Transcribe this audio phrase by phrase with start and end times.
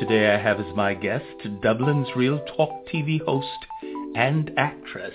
[0.00, 1.26] Today I have as my guest
[1.62, 3.46] Dublin's Real Talk TV host
[4.14, 5.12] and actress,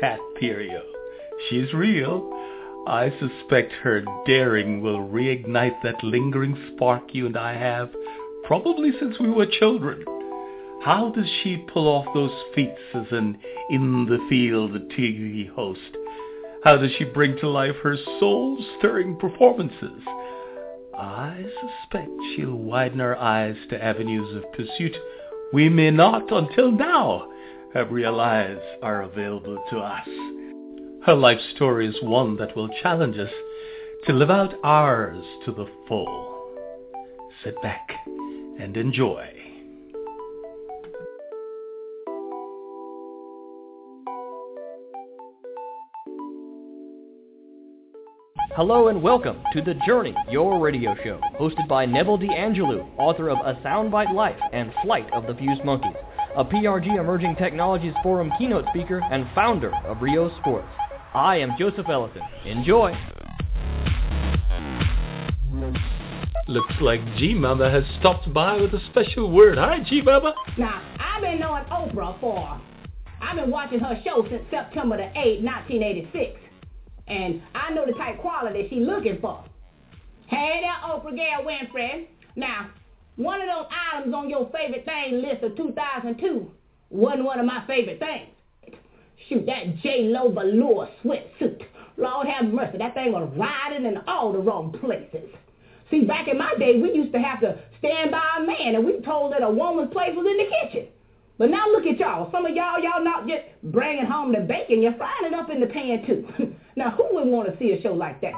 [0.00, 0.80] Pat Theriault.
[1.50, 2.32] She's real.
[2.86, 7.90] I suspect her daring will reignite that lingering spark you and I have,
[8.44, 10.02] probably since we were children.
[10.82, 13.36] How does she pull off those feats as an
[13.68, 15.80] in-the-field TV host?
[16.62, 20.00] How does she bring to life her soul-stirring performances?
[20.98, 24.96] I suspect she'll widen our eyes to avenues of pursuit
[25.52, 27.28] we may not, until now,
[27.74, 30.08] have realized are available to us.
[31.06, 33.30] Her life story is one that will challenge us
[34.06, 36.50] to live out ours to the full.
[37.44, 37.88] Sit back
[38.58, 39.33] and enjoy.
[48.56, 53.38] Hello and welcome to The Journey, your radio show, hosted by Neville D'Angelo, author of
[53.38, 55.96] A Soundbite Life and Flight of the Fused Monkeys,
[56.36, 60.68] a PRG Emerging Technologies Forum keynote speaker and founder of Ryo Sports.
[61.14, 62.22] I am Joseph Ellison.
[62.44, 62.96] Enjoy!
[66.46, 69.58] Looks like G-Mama has stopped by with a special word.
[69.58, 70.32] Hi, G-Mama.
[70.58, 72.60] Now, I've been knowing Oprah for,
[73.20, 76.43] I've been watching her show since September the 8th, 1986.
[77.06, 79.44] And I know the type quality she's looking for.
[80.26, 82.06] Hey there, Oprah Gail Winfrey.
[82.36, 82.70] Now,
[83.16, 86.50] one of those items on your favorite thing list of 2002
[86.90, 88.30] wasn't one of my favorite things.
[89.28, 91.62] Shoot, that J-Lo velour sweatsuit.
[91.96, 95.30] Lord have mercy, that thing was riding in all the wrong places.
[95.90, 98.84] See, back in my day, we used to have to stand by a man, and
[98.84, 100.88] we told that a woman's place was in the kitchen.
[101.38, 102.30] But now look at y'all.
[102.32, 104.82] Some of y'all, y'all not just bringing home the bacon.
[104.82, 106.26] You're frying it up in the pan, too.
[106.76, 108.34] now, who would want to see a show like that?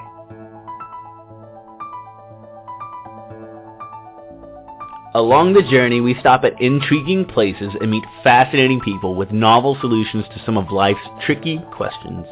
[5.14, 10.26] Along the journey, we stop at intriguing places and meet fascinating people with novel solutions
[10.34, 12.26] to some of life's tricky questions.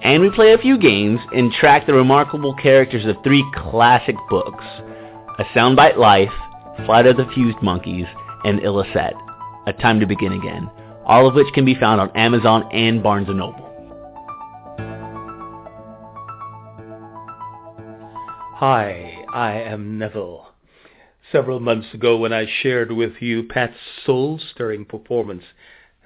[0.00, 4.64] And we play a few games and track the remarkable characters of three classic books,
[5.38, 6.32] A Soundbite Life,
[6.86, 8.06] Flight of the Fused Monkeys,
[8.44, 9.12] and Ilicet,
[9.66, 10.70] A Time to Begin Again,
[11.04, 13.73] all of which can be found on Amazon and Barnes & Noble.
[18.66, 20.46] Hi, I am Neville.
[21.30, 23.76] Several months ago when I shared with you Pat's
[24.06, 25.42] soul-stirring performance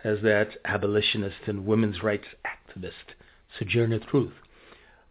[0.03, 3.15] as that abolitionist and women's rights activist,
[3.57, 4.33] Sojourner Truth,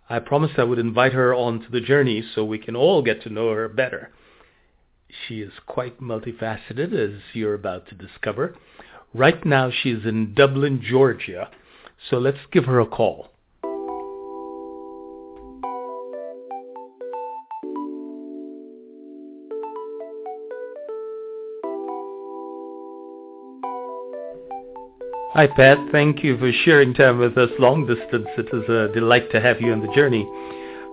[0.09, 3.29] I promised I would invite her onto the journey so we can all get to
[3.29, 4.11] know her better.
[5.25, 8.57] She is quite multifaceted, as you're about to discover.
[9.13, 11.49] Right now she is in Dublin, Georgia,
[12.09, 13.29] so let's give her a call.
[25.37, 25.77] Hi, Pat.
[25.93, 28.25] Thank you for sharing time with us long distance.
[28.41, 30.25] It is a delight to have you on the journey.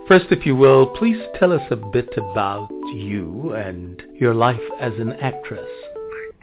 [0.05, 4.93] First, if you will, please tell us a bit about you and your life as
[5.01, 5.65] an actress.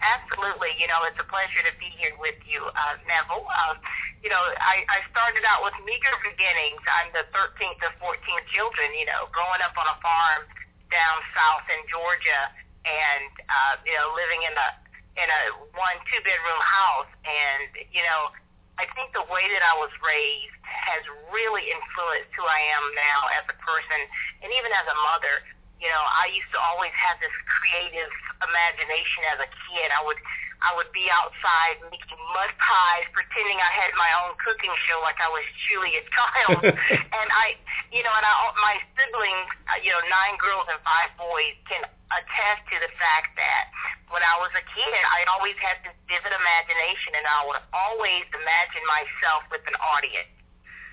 [0.02, 0.74] Absolutely.
[0.82, 3.46] You know, it's a pleasure to be here with you, uh, Neville.
[3.46, 3.78] Um,
[4.26, 6.82] you know, I, I started out with meager beginnings.
[6.90, 8.18] I'm the 13th of 14
[8.50, 10.50] children, you know, growing up on a farm
[10.90, 12.50] down south in Georgia
[12.82, 14.81] and, uh, you know, living in a
[15.20, 15.42] in a
[15.76, 18.32] one two bedroom house and you know
[18.80, 23.20] I think the way that I was raised has really influenced who I am now
[23.38, 24.00] as a person
[24.42, 25.46] and even as a mother.
[25.78, 28.10] You know, I used to always have this creative
[28.42, 29.90] imagination as a kid.
[29.94, 30.18] I would
[30.62, 35.18] I would be outside making mud pies, pretending I had my own cooking show like
[35.18, 36.62] I was truly a child.
[36.62, 37.58] and I,
[37.90, 41.82] you know, and I, my siblings, uh, you know, nine girls and five boys, can
[42.14, 43.74] attest to the fact that
[44.12, 48.28] when I was a kid, I always had this vivid imagination, and I would always
[48.36, 50.32] imagine myself with an audience.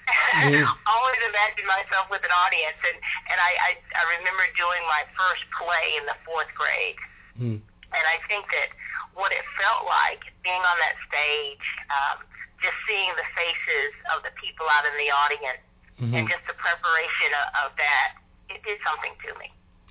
[0.09, 0.65] Mm.
[0.95, 2.97] always imagine myself with an audience, and
[3.29, 6.99] and I, I I remember doing my first play in the fourth grade,
[7.37, 7.59] mm.
[7.61, 8.73] and I think that
[9.13, 12.25] what it felt like being on that stage, um,
[12.63, 15.63] just seeing the faces of the people out in the audience,
[16.01, 16.15] mm-hmm.
[16.15, 18.09] and just the preparation of, of that,
[18.49, 19.49] it did something to me.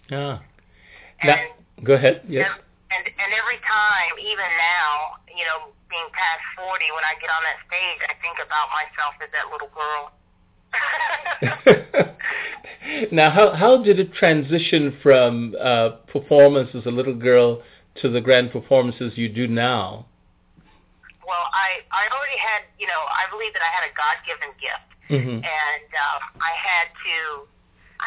[0.09, 0.41] Yeah.
[1.21, 2.23] And, now, go ahead.
[2.25, 2.49] Yes.
[2.49, 7.29] And, and and every time, even now, you know, being past forty, when I get
[7.29, 10.15] on that stage, I think about myself as that little girl.
[13.11, 17.61] now, how how did it transition from uh, performance as a little girl
[18.01, 20.05] to the grand performances you do now?
[21.27, 24.55] Well, I I already had, you know, I believe that I had a God given
[24.55, 25.43] gift, mm-hmm.
[25.43, 27.17] and um, I had to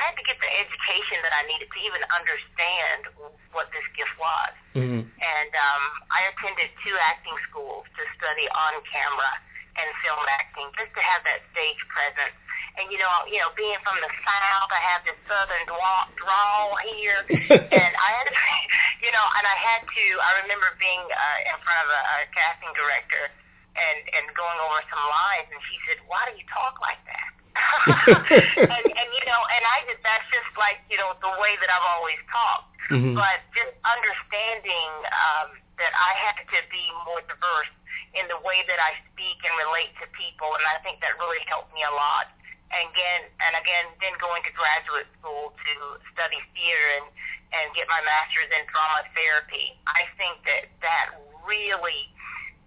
[0.00, 3.12] I had to get the education that I needed to even understand
[3.52, 4.52] what this gift was.
[4.72, 5.04] Mm-hmm.
[5.04, 9.28] And um, I attended two acting schools to study on camera
[9.76, 12.32] and film acting, just to have that stage presence.
[12.80, 16.80] And you know, you know, being from the South, I have this Southern drawl, drawl
[16.96, 17.20] here,
[17.76, 18.34] and I had, to,
[19.04, 20.04] you know, and I had to.
[20.16, 23.28] I remember being uh, in front of a, a casting director
[23.76, 27.39] and and going over some lines, and she said, "Why do you talk like that?"
[28.74, 31.70] and, and you know, and I just that's just like you know the way that
[31.70, 32.70] I've always talked.
[32.90, 33.14] Mhm.
[33.14, 37.70] But just understanding um, that I have to be more diverse
[38.18, 41.38] in the way that I speak and relate to people, and I think that really
[41.46, 42.34] helped me a lot.
[42.74, 45.72] And again, and again, then going to graduate school to
[46.14, 47.06] study theater and
[47.50, 49.74] and get my master's in drama therapy.
[49.86, 52.10] I think that that really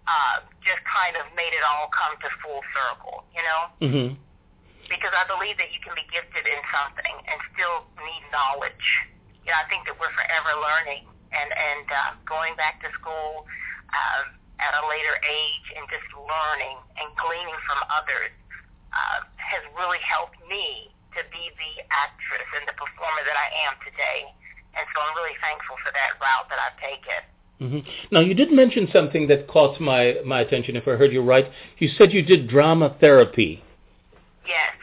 [0.04, 4.08] uh, just kind of made it all come to full circle, you know Mm-hmm.
[4.94, 8.86] Because I believe that you can be gifted in something and still need knowledge.
[9.42, 11.04] You know, I think that we're forever learning
[11.34, 13.42] and and uh, going back to school
[13.90, 18.30] um, at a later age and just learning and gleaning from others
[18.94, 23.74] uh, has really helped me to be the actress and the performer that I am
[23.82, 24.30] today.
[24.74, 27.20] And so I'm really thankful for that route that I've taken.
[27.58, 31.22] hmm Now, you did mention something that caught my, my attention, if I heard you
[31.22, 31.46] right.
[31.78, 33.62] You said you did drama therapy.
[34.46, 34.74] Yes,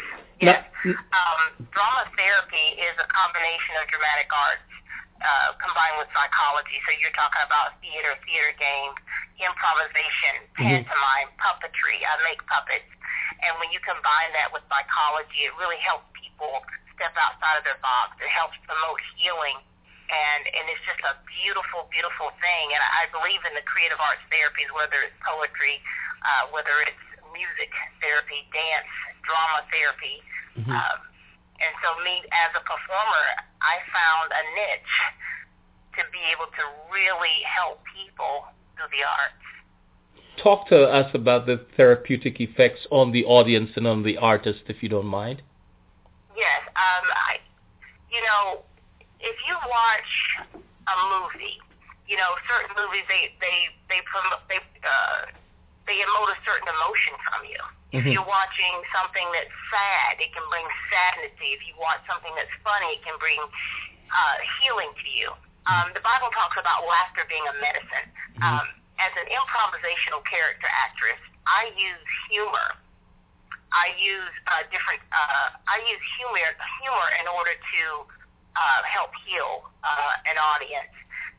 [0.42, 0.66] Yes.
[0.86, 4.66] Um, drama therapy is a combination of dramatic arts
[5.22, 6.82] uh, combined with psychology.
[6.90, 8.98] So you're talking about theater, theater games,
[9.38, 10.82] improvisation, Mhm.
[10.86, 12.02] pantomime, puppetry.
[12.02, 12.90] I make puppets.
[13.46, 17.78] And when you combine that with psychology, it really helps people step outside of their
[17.82, 18.18] box.
[18.22, 19.58] It helps promote healing.
[20.10, 22.74] And, and it's just a beautiful, beautiful thing.
[22.74, 25.82] And I believe in the creative arts therapies, whether it's poetry,
[26.26, 27.00] uh, whether it's
[27.34, 28.88] music therapy, dance,
[29.24, 30.24] drama therapy.
[30.58, 30.70] Mhm.
[30.70, 31.00] Um,
[31.62, 33.26] and so me as a performer,
[33.62, 34.98] I found a niche
[35.98, 39.46] to be able to really help people through the arts.
[40.38, 44.82] Talk to us about the therapeutic effects on the audience and on the artist, if
[44.82, 45.42] you don't mind.
[46.36, 47.38] Yes, um, I,
[48.10, 48.64] you know,
[49.20, 50.12] if you watch
[50.88, 51.62] a movie,
[52.08, 55.30] you know, certain movies they they they promote they uh,
[55.88, 57.62] they emote a certain emotion from you.
[57.92, 58.14] If Mhm.
[58.14, 61.58] you're watching something that's sad, it can bring sadness to you.
[61.58, 63.42] If you watch something that's funny, it can bring
[64.12, 65.36] uh, healing to you.
[65.68, 68.12] Um, the Bible talks about laughter being a medicine.
[68.42, 68.68] Um,
[69.00, 72.76] as an improvisational character actress, I use humor
[73.72, 75.00] I use uh, different.
[75.16, 76.44] Uh, I use humor
[76.84, 77.84] humor in order to
[78.56, 80.92] uh, help heal uh, an audience,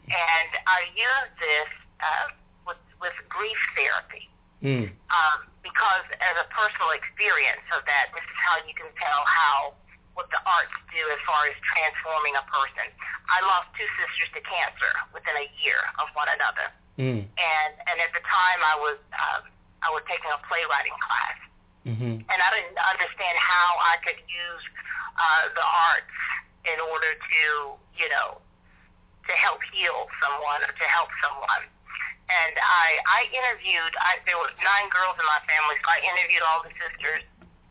[0.08, 2.26] and I use this uh,
[2.64, 4.31] with with grief therapy
[4.62, 4.86] Mm.
[5.10, 9.74] um, because as a personal experience of that, this is how you can tell how
[10.14, 12.86] what the arts do as far as transforming a person.
[13.32, 16.70] I lost two sisters to cancer within a year of one another
[17.00, 17.24] Mm.
[17.24, 19.42] and and at the time I was um,
[19.82, 21.38] I was taking a playwriting class,
[21.88, 22.14] Mm-hmm.
[22.30, 24.64] and I didn't understand how I could use
[25.18, 26.14] uh, the arts
[26.68, 27.42] in order to
[27.98, 28.38] you know
[29.26, 31.64] to help heal someone or to help someone.
[32.32, 36.40] And I I interviewed I there were nine girls in my family, so I interviewed
[36.49, 37.20] all the sisters,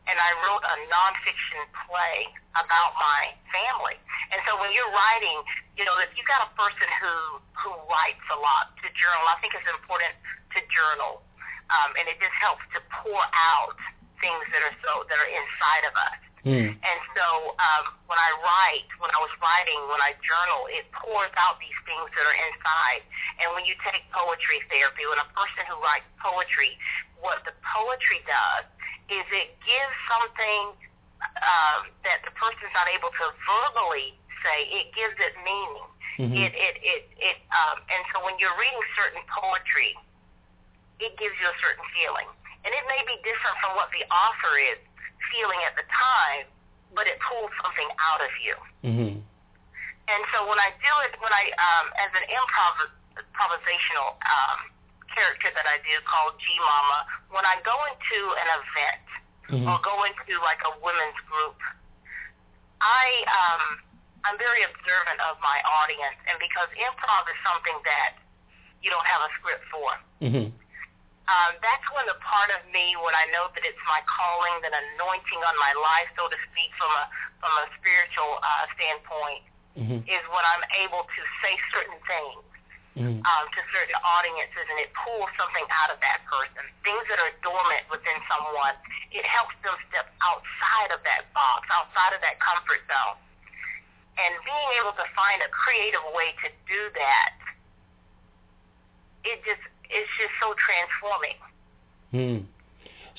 [0.05, 3.97] and I wrote a nonfiction play about my family.
[4.29, 5.41] And so when you're writing,
[5.75, 9.41] you know, if you got a person who who writes a lot to journal, I
[9.41, 10.13] think it's important
[10.53, 11.25] to journal,
[11.73, 13.77] um, and it just helps to pour out
[14.21, 16.30] things that are so that are inside of us.
[16.41, 16.73] Mm.
[16.73, 21.29] And so um, when I write, when I was writing, when I journal, it pours
[21.37, 23.05] out these things that are inside.
[23.37, 26.81] And when you take poetry therapy, when a person who writes poetry,
[27.21, 28.65] what the poetry does
[29.13, 30.73] is it gives something
[31.45, 34.65] um, that the person's not able to verbally say.
[34.81, 35.87] It gives it meaning.
[36.17, 36.33] Mhm.
[36.41, 37.37] It it it it.
[37.53, 39.93] Um, and so when you're reading certain poetry,
[40.97, 42.25] it gives you a certain feeling,
[42.65, 44.81] and it may be different from what the author is
[45.29, 46.49] feeling at the time,
[46.95, 48.55] but it pulls something out of you.
[48.83, 49.13] Mm-hmm.
[50.11, 52.75] And so when I do it, when I um, as an improv
[53.15, 54.59] improvisational um,
[55.11, 56.99] character that I do called G Mama,
[57.31, 59.05] when I go into an event
[59.51, 59.67] Mhm.
[59.67, 61.59] or go into like a women's group,
[62.79, 63.63] I um,
[64.23, 68.15] I'm very observant of my audience, and because improv is something that
[68.81, 69.89] you don't have a script for,
[70.21, 70.55] Mm-hmm.
[71.29, 74.73] Um, that's when the part of me, when I know that it's my calling, that
[74.73, 77.05] anointing on my life, so to speak, from a
[77.41, 80.03] from a spiritual uh, standpoint, Mm-hmm.
[80.03, 82.43] is when I'm able to say certain things
[82.91, 83.23] Mm-hmm.
[83.23, 86.59] um, to certain audiences, and it pulls something out of that person.
[86.83, 88.75] Things that are dormant within someone,
[89.15, 93.15] it helps them step outside of that box, outside of that comfort zone,
[94.19, 97.31] and being able to find a creative way to do that,
[99.23, 101.37] it just it's just so transforming.
[102.11, 102.39] Hmm.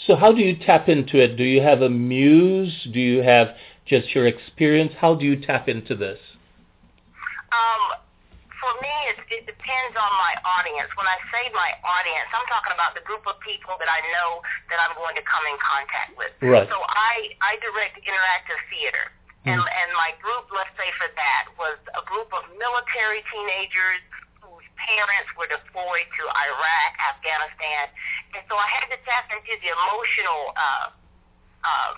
[0.07, 1.37] So how do you tap into it?
[1.37, 2.73] Do you have a muse?
[2.93, 3.55] Do you have
[3.87, 4.93] just your experience?
[4.99, 6.19] How do you tap into this?
[7.53, 8.01] Um,
[8.59, 10.91] for me, it, it depends on my audience.
[10.97, 14.43] When I say my audience, I'm talking about the group of people that I know
[14.73, 16.33] that I'm going to come in contact with.
[16.41, 16.67] Right.
[16.67, 19.13] So I I direct interactive theater.
[19.43, 23.99] And, and my group, let's say for that, was a group of military teenagers
[24.87, 27.91] parents were deployed to Iraq, Afghanistan,
[28.35, 30.87] and so I had to tap into the emotional uh,
[31.63, 31.93] uh,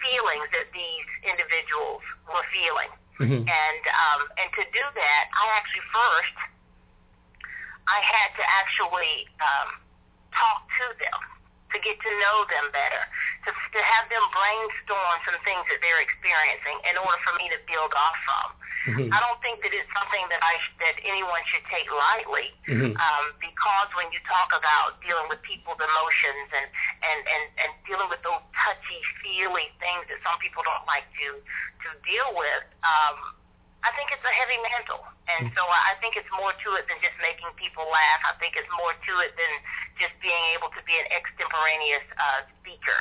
[0.00, 2.90] feelings that these individuals were feeling.
[3.18, 3.42] Mm-hmm.
[3.50, 6.36] And um, and to do that, I actually first
[7.90, 9.68] I had to actually um,
[10.30, 11.20] talk to them
[11.72, 13.02] to get to know them better,
[13.48, 17.58] to to have them brainstorm some things that they're experiencing in order for me to
[17.64, 18.48] build off from.
[18.88, 19.08] Mhm.
[19.12, 22.96] I don't think that it's something that I sh- that anyone should take lightly, Mhm.
[22.96, 26.66] um, because when you talk about dealing with people's emotions and
[27.02, 31.42] and and and dealing with those touchy feely things that some people don't like to
[31.84, 33.16] to deal with, um,
[33.84, 36.86] I think it's a heavy mantle, and so I I think it's more to it
[36.88, 38.20] than just making people laugh.
[38.24, 39.52] I think it's more to it than
[39.98, 43.00] just being able to be an extemporaneous uh, speaker.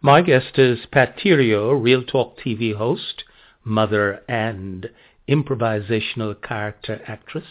[0.00, 3.24] My guest is Pat Theriault, Real Talk TV host,
[3.64, 4.88] mother, and
[5.28, 7.46] improvisational character actress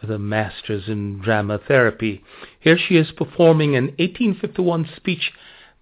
[0.00, 2.22] with a master's in drama therapy.
[2.58, 5.32] Here she is performing an 1851 speech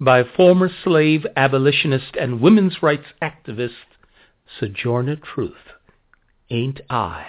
[0.01, 3.71] by former slave abolitionist and women's rights activist
[4.59, 5.55] Sojourner Truth.
[6.51, 7.27] Ain't I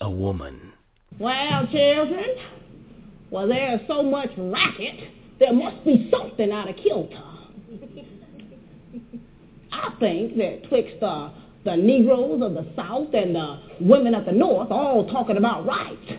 [0.00, 0.72] a woman?
[1.18, 2.24] Well, children,
[3.30, 7.22] well, there's so much racket, there must be something out of kilter.
[9.72, 11.30] I think that twixt the,
[11.64, 16.12] the Negroes of the South and the women of the North all talking about rights,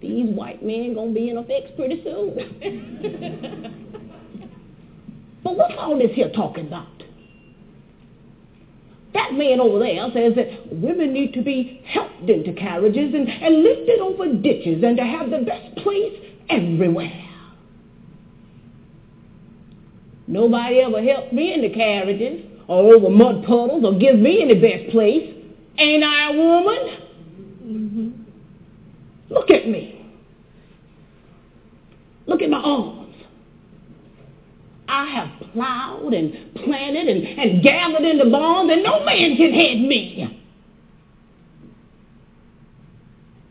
[0.00, 2.34] these white men gonna be in a fix pretty soon.
[5.44, 6.88] but what's all this here talking about?
[9.14, 13.62] That man over there says that women need to be helped into carriages and, and
[13.62, 16.18] lifted over ditches and to have the best place
[16.48, 17.21] everywhere.
[20.32, 24.54] Nobody ever helped me in the carriages or over mud puddles or give me any
[24.54, 25.30] best place.
[25.76, 26.78] Ain't I a woman?
[27.62, 28.10] Mm-hmm.
[29.28, 30.10] Look at me.
[32.24, 33.14] Look at my arms.
[34.88, 39.52] I have plowed and planted and, and gathered in the barns, and no man can
[39.52, 40.42] head me.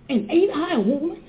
[0.09, 1.20] And ain't I a woman?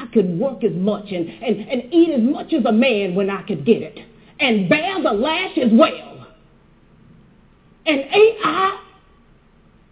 [0.00, 3.28] I could work as much and, and, and eat as much as a man when
[3.28, 3.98] I could get it,
[4.38, 6.26] and bear the lash as well.
[7.86, 8.80] And ain't I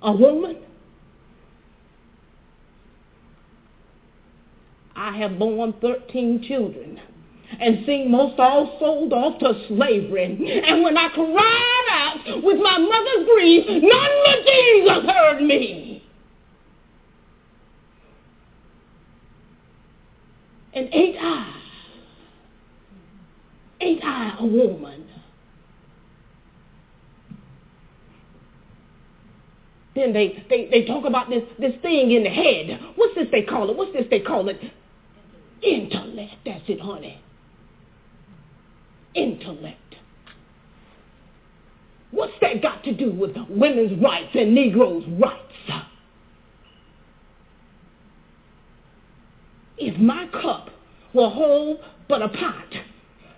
[0.03, 0.57] a woman?
[4.97, 7.01] I have borne 13 children
[7.61, 10.25] and seen most all sold off to slavery.
[10.67, 15.88] And when I cried out with my mother's grief, none but Jesus heard me.
[20.79, 21.61] And ain't I,
[23.81, 25.09] ain't I a woman?
[29.97, 32.79] Then they, they, they talk about this, this thing in the head.
[32.95, 33.77] What's this they call it?
[33.77, 34.61] What's this they call it?
[35.65, 36.35] Intellect.
[36.47, 37.21] That's it, honey.
[39.17, 39.97] Intellect.
[42.13, 45.43] What's that got to do with women's rights and Negroes' rights?
[49.79, 50.68] If my cup
[51.19, 52.73] will hold but a pot,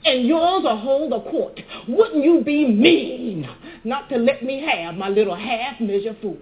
[0.05, 1.59] and yours will hold a quart,
[1.89, 3.49] wouldn't you be mean
[3.83, 6.39] not to let me have my little half measure full?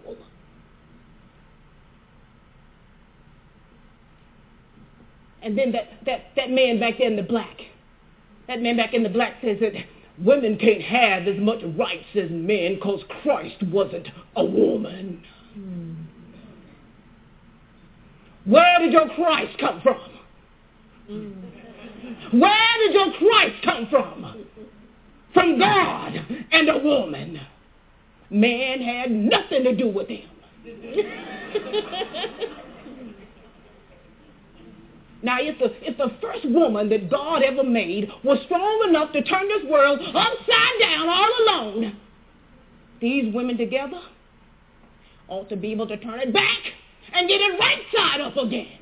[5.40, 7.56] And then that, that, that man back there in the black,
[8.48, 9.72] that man back in the black says that
[10.22, 15.22] women can't have as much rights as men because Christ wasn't a woman.
[15.54, 15.94] Hmm.
[18.44, 20.17] Where did your Christ come from?
[21.08, 24.44] Where did your Christ come from?
[25.32, 26.12] From God
[26.52, 27.40] and a woman.
[28.30, 30.28] Man had nothing to do with him.
[35.22, 39.22] Now, if the, if the first woman that God ever made was strong enough to
[39.22, 41.96] turn this world upside down all alone,
[43.00, 44.00] these women together
[45.26, 46.58] ought to be able to turn it back
[47.12, 48.78] and get it right side up again.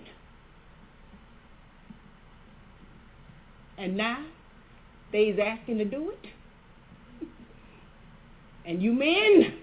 [3.79, 4.25] And now,
[5.13, 6.31] they's asking to do it.
[8.67, 9.55] And you men,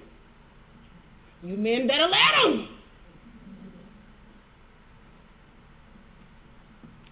[1.44, 2.70] You men better let them.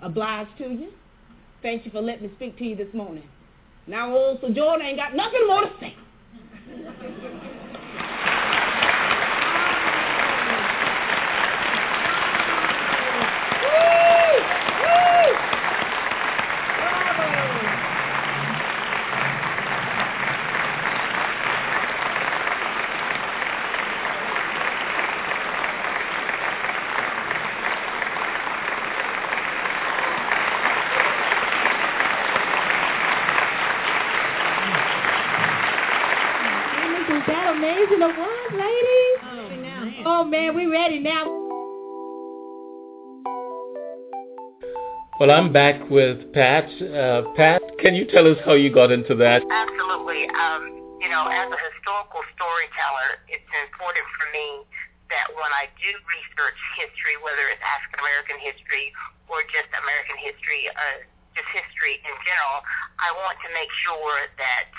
[0.01, 0.87] Obliged to you.
[1.61, 3.27] Thank you for letting me speak to you this morning.
[3.87, 5.95] Now old Sojourner ain't got nothing more to say.
[45.21, 46.65] Well, I'm back with Pat.
[46.81, 49.45] Uh, Pat, can you tell us how you got into that?
[49.45, 50.25] Absolutely.
[50.33, 54.65] Um, you know, as a historical storyteller, it's important for me
[55.13, 58.89] that when I do research history, whether it's African American history
[59.29, 61.05] or just American history, uh,
[61.37, 62.65] just history in general,
[62.97, 64.73] I want to make sure that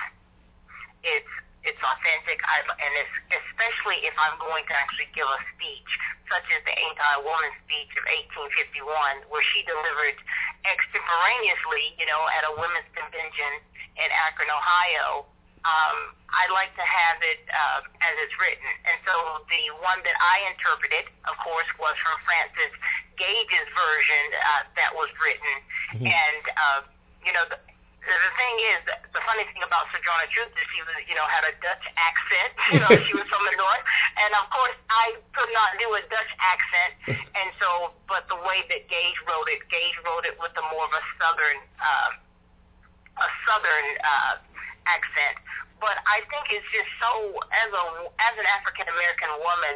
[1.07, 3.15] it's it's authentic, I, and it's,
[3.47, 5.91] especially if I'm going to actually give a speech,
[6.33, 10.17] such as the Ain't I a Woman speech of 1851, where she delivered
[10.65, 13.61] extemporaneously, you know, at a women's convention
[14.01, 15.29] in Akron, Ohio.
[15.63, 20.17] Um, I like to have it uh, as it's written, and so the one that
[20.19, 22.73] I interpreted, of course, was from Frances
[23.15, 25.55] Gage's version uh, that was written,
[26.01, 26.09] mm-hmm.
[26.09, 26.81] and uh,
[27.23, 27.45] you know.
[27.53, 27.61] The,
[28.03, 28.81] the thing is,
[29.15, 32.51] the funny thing about Sojourner Truth is she was, you know, had a Dutch accent.
[32.75, 33.85] You know, she was from the north,
[34.19, 36.93] and of course, I could not do a Dutch accent,
[37.39, 40.83] and so, but the way that Gage wrote it, Gage wrote it with a more
[40.83, 42.11] of a southern, uh,
[43.23, 44.35] a southern uh,
[44.91, 45.39] accent.
[45.79, 47.85] But I think it's just so, as a
[48.19, 49.75] as an African American woman,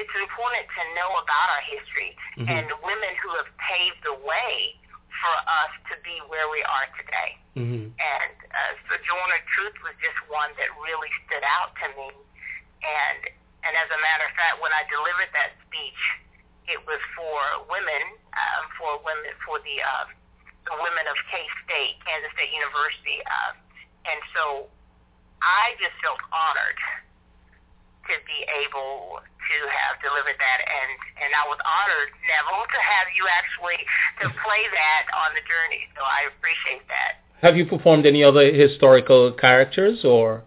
[0.00, 2.48] it's important to know about our history mm-hmm.
[2.48, 4.76] and women who have paved the way
[5.22, 7.30] for us to be where we are today.
[7.58, 7.90] Mm-hmm.
[7.90, 12.10] And uh, Sojourner Truth was just one that really stood out to me.
[12.82, 13.20] And
[13.66, 16.02] and as a matter of fact, when I delivered that speech,
[16.70, 18.04] it was for women,
[18.38, 20.06] um, for women, for the uh,
[20.70, 23.52] the women of K State, Kansas State University, uh,
[24.06, 24.70] and so
[25.42, 26.80] I just felt honored
[28.08, 30.90] to be able to have delivered that, and
[31.24, 33.80] and I was honored, Neville, to have you actually
[34.22, 35.88] to play that on the journey.
[35.96, 37.24] So I appreciate that.
[37.40, 40.44] Have you performed any other historical characters or?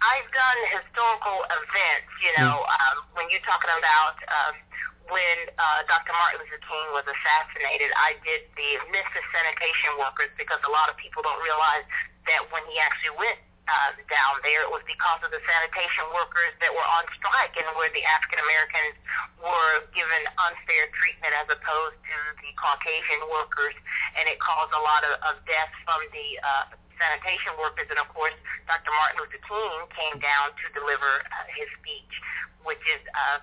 [0.00, 2.10] I've done historical events.
[2.24, 2.74] You know, mm.
[2.78, 4.16] um, when you're talking about.
[4.30, 4.56] Um,
[5.10, 6.14] when uh, Dr.
[6.14, 10.94] Martin Luther King was assassinated, I did the Memphis sanitation workers because a lot of
[11.02, 11.82] people don't realize
[12.30, 14.64] that when he actually went uh, down there.
[14.64, 18.40] It was because of the sanitation workers that were on strike and where the African
[18.40, 18.96] Americans
[19.40, 23.76] were given unfair treatment as opposed to the Caucasian workers,
[24.16, 26.64] and it caused a lot of, of deaths from the uh,
[27.00, 27.88] sanitation workers.
[27.88, 28.36] And of course,
[28.68, 28.92] Dr.
[28.92, 32.12] Martin Luther King came down to deliver uh, his speech,
[32.64, 33.40] which is uh,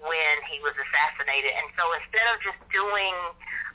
[0.00, 1.52] when he was assassinated.
[1.52, 3.14] And so instead of just doing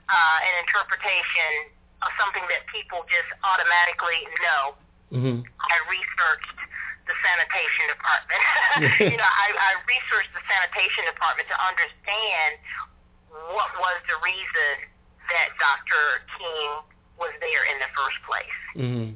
[0.09, 4.77] uh, an interpretation of something that people just automatically know,
[5.11, 5.39] Mm-hmm.
[5.43, 6.59] I researched
[7.07, 8.43] the sanitation department.
[9.11, 12.59] you know, I, I researched the sanitation department to understand
[13.55, 14.91] what was the reason
[15.31, 16.23] that Dr.
[16.35, 16.83] King
[17.15, 18.59] was there in the first place.
[18.75, 19.09] Mm-hmm.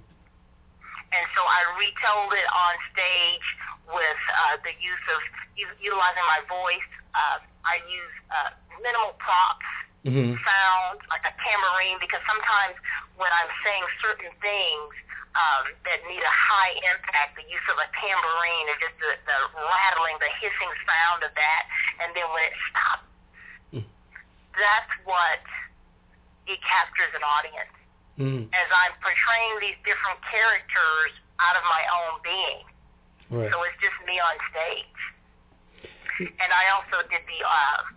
[1.12, 3.48] And so I retold it on stage
[3.92, 5.20] with uh, the use of
[5.60, 6.92] u- utilizing my voice.
[7.12, 9.68] Uh, I use uh, minimal props,
[10.06, 10.34] mm-hmm.
[10.34, 12.76] sound like a tambourine, because sometimes
[13.18, 14.94] when I'm saying certain things,
[15.32, 19.40] um, that need a high impact, the use of a tambourine and just the, the
[19.64, 21.64] rattling, the hissing sound of that,
[22.04, 23.08] and then when it stops,
[23.72, 23.88] mm.
[24.60, 25.40] that's what
[26.52, 27.76] it captures an audience.
[28.20, 28.44] Mm.
[28.52, 32.68] As I'm portraying these different characters out of my own being.
[33.32, 33.48] Right.
[33.48, 35.00] So it's just me on stage.
[36.28, 37.88] And I also did the uh,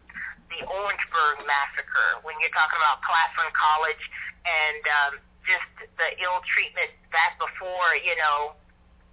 [0.55, 4.05] the Orangeburg massacre when you're talking about Claflin College
[4.47, 5.12] and um,
[5.43, 5.67] just
[5.99, 8.55] the ill treatment back before, you know,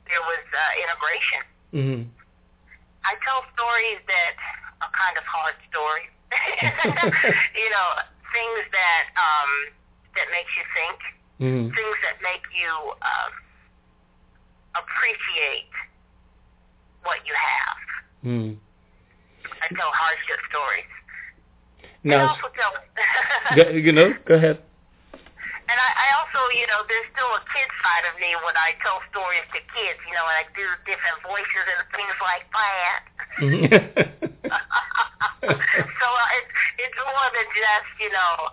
[0.06, 1.41] there was uh, integration.
[1.73, 2.01] Mm-hmm.
[3.01, 4.38] I tell stories that
[4.86, 6.13] are kind of hard stories.
[7.60, 7.88] you know,
[8.32, 9.51] things that um,
[10.15, 10.97] that makes you think,
[11.41, 11.67] mm-hmm.
[11.75, 12.71] things that make you
[13.04, 13.32] um,
[14.77, 15.73] appreciate
[17.04, 17.80] what you have.
[18.23, 18.56] Mm.
[19.62, 20.88] I tell hardship stories.
[22.03, 22.73] Now, tell,
[23.73, 24.57] you know, go ahead.
[25.13, 28.75] And I, I also, you know, there's still a kid side of me when I
[28.83, 32.99] tell stories to kids, you know, and I do different voices and things like that.
[35.47, 38.51] so uh, it's it's more than just you know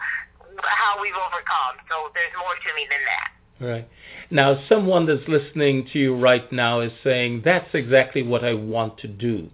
[0.65, 1.81] how we've overcome.
[1.89, 3.29] So there's more to me than that.
[3.61, 3.89] Right.
[4.31, 8.99] Now, someone that's listening to you right now is saying, that's exactly what I want
[8.99, 9.49] to do.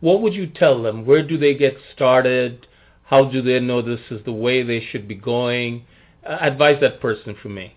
[0.00, 1.06] What would you tell them?
[1.06, 2.66] Where do they get started?
[3.06, 5.86] How do they know this is the way they should be going?
[6.26, 7.72] Uh, advise that person for me.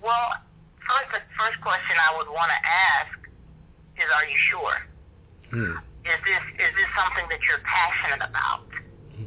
[0.00, 0.30] Well,
[0.86, 3.18] first, the first question I would want to ask
[3.98, 4.76] is, are you sure?
[5.50, 5.76] Hmm.
[6.06, 8.70] Is this is this something that you're passionate about?
[9.18, 9.26] Hmm.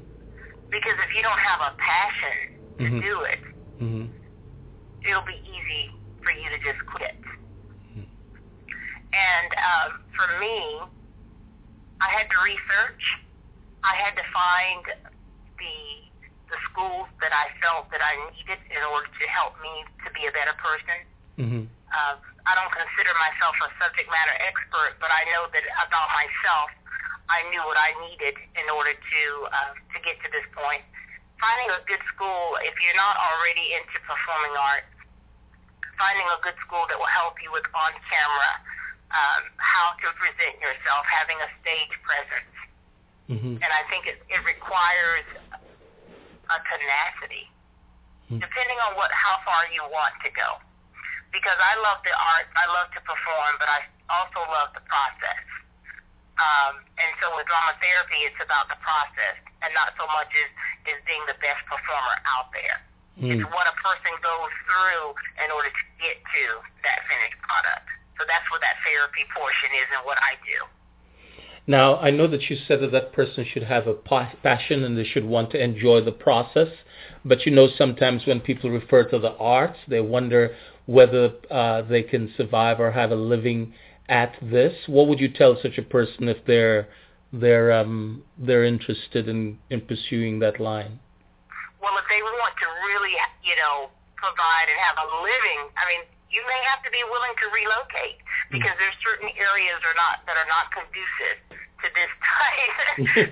[0.71, 2.37] Because if you don't have a passion
[2.79, 2.99] to mm-hmm.
[3.03, 3.41] do it,
[3.83, 4.07] mm-hmm.
[5.03, 5.91] it'll be easy
[6.23, 7.19] for you to just quit.
[7.91, 8.07] Hmm.
[9.11, 10.79] And um, for me,
[11.99, 13.03] I had to research.
[13.83, 14.83] I had to find
[15.57, 15.77] the
[16.47, 20.23] the schools that I felt that I needed in order to help me to be
[20.27, 20.97] a better person.
[21.35, 21.63] Mm-hmm.
[21.91, 22.15] Uh,
[22.47, 26.71] I don't consider myself a subject matter expert, but I know that about myself,
[27.27, 30.83] I knew what I needed in order to uh, to get to this point.
[31.37, 34.89] Finding a good school, if you're not already into performing arts,
[35.99, 38.51] finding a good school that will help you with on camera,
[39.13, 42.55] um, how to present yourself, having a stage presence.
[43.27, 43.59] Mm-hmm.
[43.59, 45.27] And I think it, it requires
[46.47, 47.51] a tenacity,
[48.31, 48.39] mm-hmm.
[48.39, 50.63] depending on what how far you want to go
[51.31, 55.45] because I love the art, I love to perform, but I also love the process.
[56.37, 60.49] Um, and so with drama therapy, it's about the process and not so much as,
[60.93, 62.77] as being the best performer out there.
[63.17, 63.33] Mm.
[63.33, 66.43] It's what a person goes through in order to get to
[66.85, 67.89] that finished product.
[68.21, 70.59] So that's what that therapy portion is and what I do.
[71.69, 75.03] Now, I know that you said that that person should have a passion and they
[75.03, 76.69] should want to enjoy the process.
[77.25, 82.03] But you know, sometimes when people refer to the arts, they wonder whether uh, they
[82.03, 83.73] can survive or have a living
[84.07, 84.73] at this.
[84.87, 86.87] What would you tell such a person if they're
[87.33, 90.99] they're um, they're interested in, in pursuing that line?
[91.81, 93.11] Well, if they want to really,
[93.43, 97.35] you know, provide and have a living, I mean, you may have to be willing
[97.39, 98.19] to relocate
[98.51, 98.81] because mm.
[98.81, 101.39] there's certain areas are not that are not conducive
[101.83, 102.75] to this type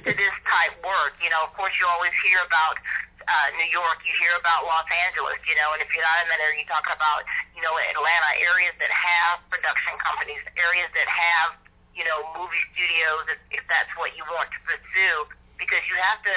[0.05, 1.15] to this type work.
[1.19, 2.79] You know, of course, you always hear about
[3.25, 6.29] uh, New York, you hear about Los Angeles, you know, and if you're not in
[6.29, 7.25] that area, you talk about,
[7.57, 11.57] you know, Atlanta, areas that have production companies, areas that have,
[11.97, 15.25] you know, movie studios, if, if that's what you want to pursue,
[15.57, 16.35] because you have to,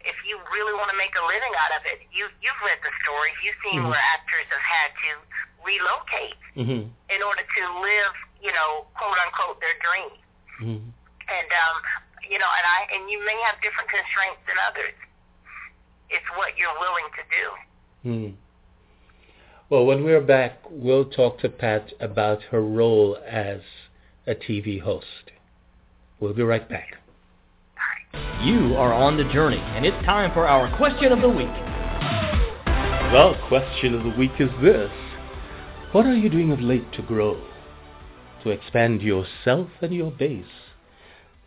[0.00, 2.92] if you really want to make a living out of it, you, you've read the
[3.04, 3.92] stories, you've seen mm-hmm.
[3.92, 5.10] where actors have had to
[5.62, 6.88] relocate mm-hmm.
[6.88, 10.12] in order to live, you know, quote unquote, their dream.
[10.60, 10.88] Mm-hmm.
[11.30, 11.76] And, um,
[12.26, 14.94] you know, and I, and you may have different constraints than others
[16.10, 18.28] it's what you're willing to do.
[18.28, 18.34] Hmm.
[19.70, 23.60] Well, when we're back, we'll talk to Pat about her role as
[24.26, 25.30] a TV host.
[26.18, 26.94] We'll be right back.
[28.42, 31.46] You are on the journey, and it's time for our question of the week.
[33.12, 34.90] Well, question of the week is this.
[35.92, 37.42] What are you doing of late to grow?
[38.44, 40.44] To expand yourself and your base?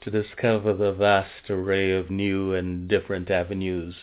[0.01, 3.95] To discover the vast array of new and different avenues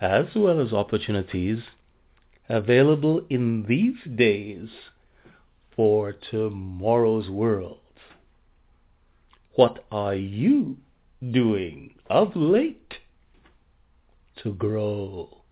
[0.00, 1.58] as well as opportunities
[2.48, 4.70] available in these days
[5.76, 7.80] for tomorrow's world.
[9.54, 10.78] What are you
[11.20, 12.94] doing of late
[14.42, 15.42] to grow,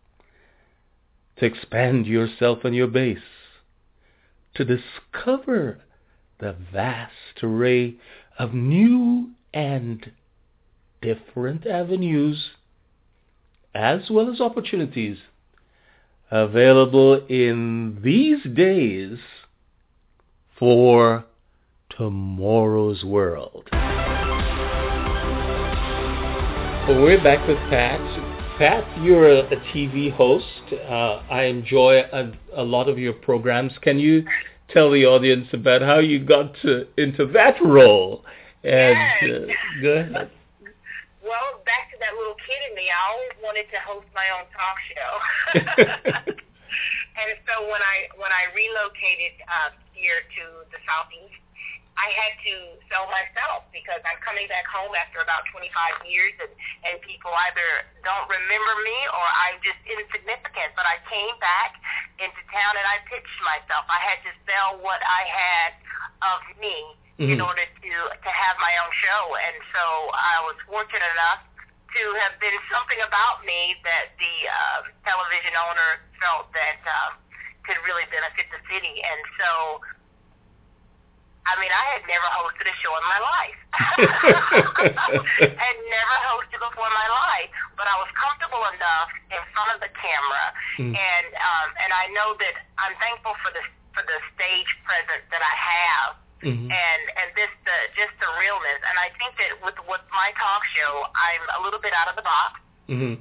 [1.37, 3.19] to expand yourself and your base,
[4.55, 5.81] to discover
[6.39, 7.97] the vast array
[8.39, 10.13] of new and
[11.01, 12.51] different avenues
[13.75, 15.19] as well as opportunities
[16.31, 19.19] available in these days
[20.59, 21.25] for
[21.91, 23.69] tomorrow's world.
[26.89, 28.32] Well, we're back with Pat.
[28.63, 30.47] Pat, you're a, a TV host.
[30.71, 33.73] Uh, I enjoy a, a, lot of your programs.
[33.83, 34.23] Can you
[34.71, 38.25] tell the audience about how you got to, into that role?
[38.63, 39.51] And uh,
[39.83, 40.31] go ahead.
[41.27, 44.47] Well, back to that little kid in me, I always wanted to host my own
[44.55, 45.13] talk show.
[47.19, 51.42] and so when I when I relocated uh, here to the southeast,
[51.97, 52.55] I had to
[52.89, 56.53] sell myself because I'm coming back home after about 25 years, and
[56.89, 60.73] and people either don't remember me or I'm just insignificant.
[60.75, 61.77] But I came back
[62.17, 63.85] into town and I pitched myself.
[63.93, 65.71] I had to sell what I had
[66.23, 66.77] of me
[67.21, 67.33] mm-hmm.
[67.37, 69.23] in order to to have my own show.
[69.37, 69.85] And so
[70.17, 71.45] I was fortunate enough
[71.93, 77.13] to have been something about me that the uh, television owner felt that uh,
[77.69, 78.97] could really benefit the city.
[79.05, 79.51] And so
[81.43, 83.59] I mean, I had never hosted a show in my life.
[85.59, 89.79] had never hosted before in my life, but I was comfortable enough in front of
[89.83, 90.45] the camera,
[90.79, 90.95] mm.
[90.95, 95.43] and um, and I know that I'm thankful for the for the stage presence that
[95.43, 96.11] I have,
[96.47, 96.69] mm-hmm.
[96.71, 98.81] and and this the just the realness.
[98.87, 102.15] And I think that with with my talk show, I'm a little bit out of
[102.15, 102.63] the box.
[102.87, 103.19] Mm-hmm.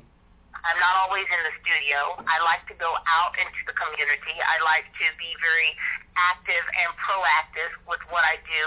[0.65, 2.21] I'm not always in the studio.
[2.25, 4.35] I like to go out into the community.
[4.45, 5.73] I like to be very
[6.17, 8.63] active and proactive with what I do.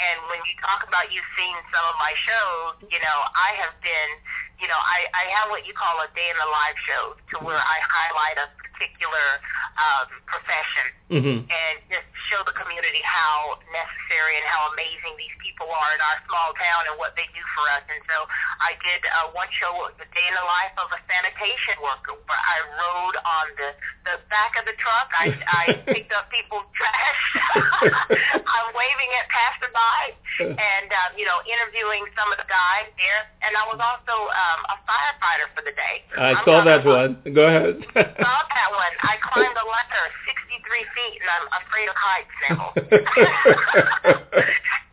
[0.00, 3.76] And when you talk about you've seen some of my shows, you know, I have
[3.84, 4.10] been,
[4.56, 7.34] you know, I, I have what you call a day in the life show to
[7.44, 9.40] where I highlight a particular
[9.80, 11.38] um, profession mm-hmm.
[11.48, 16.18] and just show the community how necessary and how amazing these people are in our
[16.28, 17.84] small town and what they do for us.
[17.88, 18.16] And so
[18.60, 22.38] I did uh, one show, the day in the life of a sanitation worker, where
[22.38, 25.08] I rode on the the back of the truck.
[25.16, 27.22] I I picked up people's trash.
[28.54, 33.26] I'm waving at passerby and um, you know interviewing some of the guys there.
[33.44, 36.04] And I was also um, a firefighter for the day.
[36.16, 37.18] I I'm saw that one.
[37.32, 37.80] Go ahead.
[37.96, 38.94] saw that one.
[39.02, 42.72] I climbed a ladder 63 feet, and I'm afraid of heights now.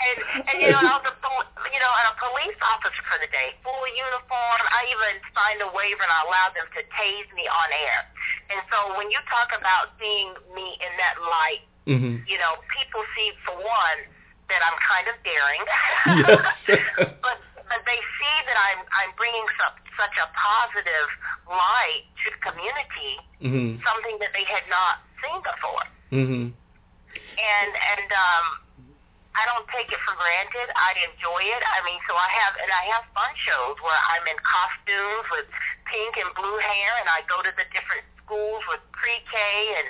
[0.08, 1.18] and and you know, I was a
[1.78, 4.62] you know, a police officer for the day, full uniform.
[4.74, 8.00] I even signed a waiver and I allowed them to tase me on air.
[8.50, 12.26] And so when you talk about seeing me in that light, mm-hmm.
[12.26, 14.00] you know, people see for one
[14.50, 15.64] that I'm kind of daring,
[16.24, 16.40] yes.
[17.26, 17.38] but
[17.68, 21.10] but they see that I'm I'm bringing some, such a positive
[21.50, 23.70] light to the community, mm-hmm.
[23.82, 25.86] something that they had not seen before.
[26.14, 26.46] Mm-hmm.
[27.38, 28.46] And and um,
[29.38, 30.70] I don't take it for granted.
[30.74, 31.62] I enjoy it.
[31.62, 35.48] I mean, so I have and I have fun shows where I'm in costumes with
[35.86, 39.34] pink and blue hair, and I go to the different schools with pre-K
[39.78, 39.90] and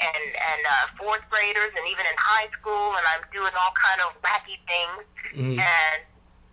[0.00, 4.00] and and uh, fourth graders, and even in high school, and I'm doing all kind
[4.00, 5.04] of wacky things.
[5.36, 5.60] Mm-hmm.
[5.60, 6.00] And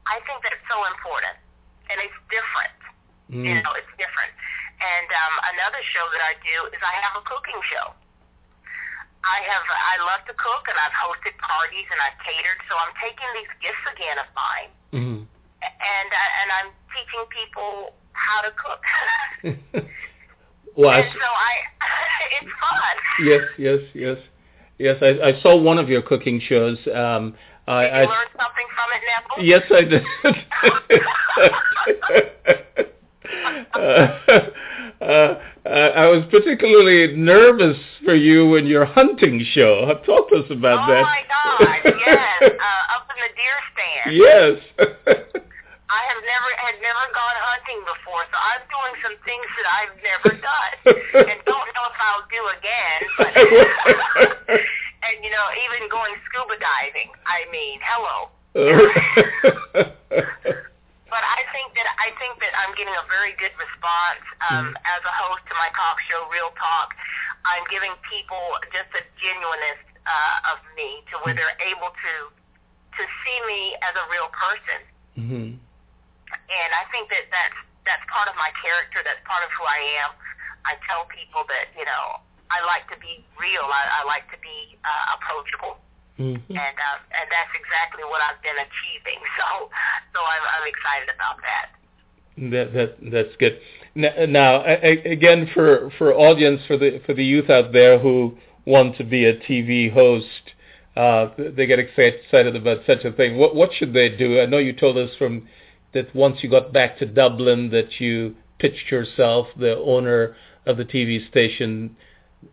[0.04, 1.40] I think that it's so important,
[1.88, 2.76] and it's different.
[3.32, 3.46] Mm.
[3.46, 4.34] You know, it's different.
[4.84, 7.96] And um, another show that I do is I have a cooking show.
[9.24, 12.60] I have I love to cook, and I've hosted parties and I've catered.
[12.68, 15.24] So I'm taking these gifts again of mine, mm-hmm.
[15.24, 18.84] and uh, and I'm teaching people how to cook.
[20.76, 21.52] well, and I, so I,
[22.44, 22.96] it's fun.
[23.24, 24.20] Yes, yes, yes,
[24.76, 25.00] yes.
[25.00, 26.78] I, I saw one of your cooking shows.
[26.92, 29.40] Um, I, did you I, learn something from it, Neville?
[29.48, 30.04] Yes, I did.
[35.02, 39.88] uh, uh, I was particularly nervous for you in your hunting show.
[40.06, 41.04] Talk to us about oh that.
[41.04, 41.96] Oh my God!
[42.06, 44.12] Yes, uh, up in the deer stand.
[44.16, 44.56] Yes.
[45.94, 49.96] I have never had never gone hunting before, so I'm doing some things that I've
[50.02, 50.74] never done,
[51.30, 53.00] and don't know if I'll do again.
[53.22, 53.30] But
[55.06, 57.14] and you know, even going scuba diving.
[57.30, 58.34] I mean, hello.
[61.14, 64.90] But I think that I think that I'm getting a very good response um, mm.
[64.98, 66.90] as a host to my talk show, Real Talk.
[67.46, 68.42] I'm giving people
[68.74, 69.78] just a genuineness
[70.10, 71.40] uh, of me to where mm.
[71.40, 72.14] they're able to
[72.98, 74.80] to see me as a real person.
[75.14, 75.50] Mm-hmm.
[76.34, 79.06] And I think that that's that's part of my character.
[79.06, 80.18] That's part of who I am.
[80.66, 83.70] I tell people that you know I like to be real.
[83.70, 85.78] I, I like to be uh, approachable.
[86.20, 86.52] Mm-hmm.
[86.54, 89.20] And um, and that's exactly what I've been achieving.
[89.34, 89.70] So
[90.14, 91.68] so I'm, I'm excited about that.
[92.52, 93.60] That that that's good.
[93.96, 99.04] Now, again, for for audience for the for the youth out there who want to
[99.04, 100.54] be a TV host,
[100.96, 103.38] uh, they get excited about such a thing.
[103.38, 104.40] What what should they do?
[104.40, 105.48] I know you told us from
[105.94, 110.86] that once you got back to Dublin that you pitched yourself, the owner of the
[110.86, 111.96] TV station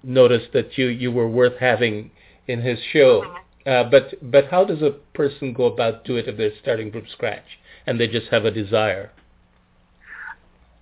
[0.02, 2.10] noticed that you, you were worth having
[2.46, 3.22] in his show.
[3.22, 3.36] Mm-hmm.
[3.66, 7.04] Uh, but but how does a person go about do it if they're starting from
[7.12, 9.12] scratch and they just have a desire?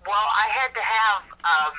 [0.06, 1.76] Well, I had to have um,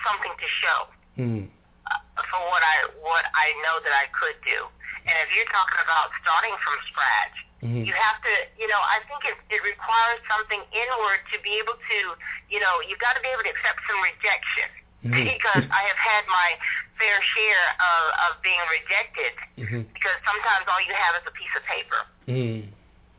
[0.00, 0.78] something to show
[1.20, 1.44] mm.
[1.44, 4.64] uh, for what I what I know that I could do.
[5.04, 7.82] And if you're talking about starting from scratch, mm-hmm.
[7.84, 11.74] you have to, you know, I think it, it requires something inward to be able
[11.74, 11.98] to,
[12.46, 14.70] you know, you've got to be able to accept some rejection
[15.04, 15.26] mm-hmm.
[15.26, 16.56] because I have had my
[16.98, 19.82] fair share of, of being rejected mm-hmm.
[19.90, 22.62] because sometimes all you have is a piece of paper mm.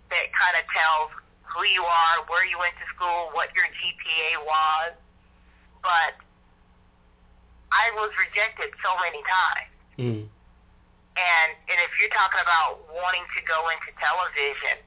[0.10, 1.12] that kind of tells
[1.44, 4.98] who you are, where you went to school, what your GPA was.
[5.86, 6.18] But
[7.70, 9.74] I was rejected so many times.
[10.00, 10.22] Mm.
[11.14, 14.82] And and if you're talking about wanting to go into television,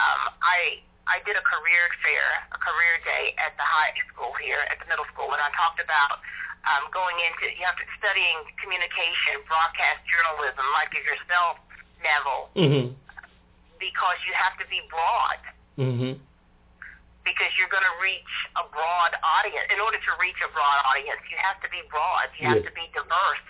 [0.00, 4.66] um, I I did a career fair, a career day at the high school here,
[4.70, 6.18] at the middle school, and I talked about
[6.66, 11.62] um, going into you have to studying communication, broadcast journalism, like yourself,
[12.02, 12.84] Neville, Mhm.
[13.78, 15.38] because you have to be broad.
[15.78, 16.18] Mhm.
[17.26, 19.66] because you're going to reach a broad audience.
[19.74, 22.30] In order to reach a broad audience, you have to be broad.
[22.38, 22.66] You have Yes.
[22.66, 23.46] to be diverse.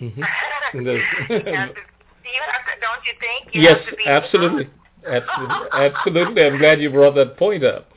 [0.00, 0.16] Mhm.
[0.16, 1.82] you have to,
[2.24, 3.54] you have to, don't you think?
[3.54, 4.70] You yes, have to be absolutely.
[5.06, 5.68] Absolutely.
[5.72, 6.42] Absolutely.
[6.42, 7.90] I'm glad you brought that point up.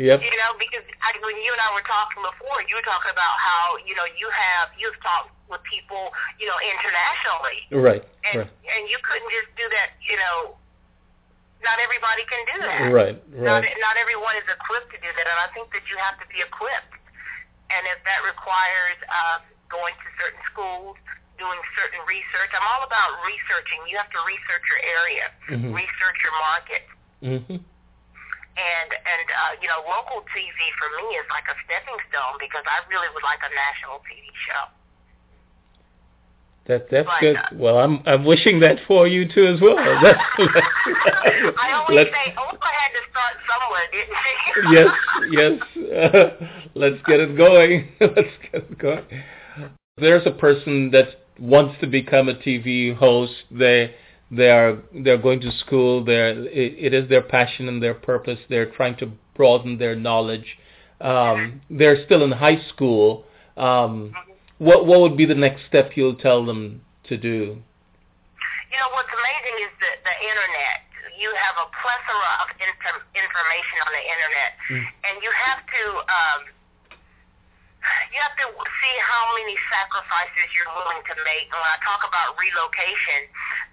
[0.00, 0.18] Yep.
[0.24, 3.36] You know, because I, when you and I were talking before, you were talking about
[3.38, 8.02] how you know you have you've talked with people you know internationally, Right.
[8.26, 8.50] and Right.
[8.50, 9.94] and you couldn't just do that.
[10.02, 10.58] You know,
[11.62, 12.88] not everybody can do that.
[12.90, 13.16] Right.
[13.36, 13.78] Not Right.
[13.78, 16.40] not everyone is equipped to do that, and I think that you have to be
[16.42, 16.98] equipped.
[17.70, 19.38] And if that requires uh,
[19.70, 20.96] going to certain schools,
[21.42, 23.82] doing certain research, I'm all about researching.
[23.90, 25.74] You have to research your area, Mhm.
[25.74, 26.82] research your market,
[27.18, 27.58] Mhm.
[28.54, 32.62] and and uh, you know, local TV for me is like a stepping stone because
[32.70, 34.64] I really would like a national TV show.
[36.66, 37.36] That that's But, good.
[37.36, 39.74] uh, Well, I'm I'm wishing that for you too as well.
[40.02, 44.34] That's, I always let's, say Oprah had to start somewhere, didn't she?
[44.78, 44.90] yes,
[45.34, 45.54] yes.
[45.90, 47.88] Uh, let's get it going.
[48.00, 49.04] let's get it going.
[49.98, 53.32] There's a person that wants to become a TV host.
[53.50, 53.94] They
[54.30, 56.04] they are they're going to school.
[56.04, 58.38] They're it, it is their passion and their purpose.
[58.48, 60.58] They're trying to broaden their knowledge.
[61.00, 63.24] Um, they're still in high school.
[63.56, 64.14] Um,
[64.58, 67.58] what what would be the next step you'll tell them to do?
[68.72, 70.78] You know what's amazing is the the internet.
[71.18, 74.86] You have a plethora of inf- information on the internet, Mm.
[75.06, 76.40] and you have to um,
[78.14, 81.50] you have to see how many sacrifices you're willing to make.
[81.50, 83.26] When I talk about relocation,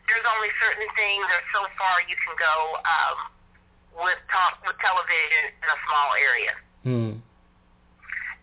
[0.10, 3.18] there's only certain things or so far you can go um,
[4.02, 7.12] with talk with television in a small area Hmm.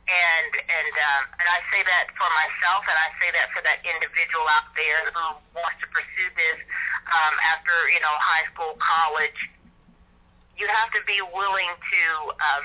[0.06, 3.80] and and um, and I say that for myself, and I say that for that
[3.80, 6.58] individual out there who wants to pursue this
[7.08, 9.40] um, after you know high school, college.
[10.60, 12.02] You have to be willing to.
[12.36, 12.64] Um,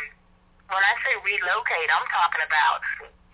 [0.71, 2.79] when I say relocate, I'm talking about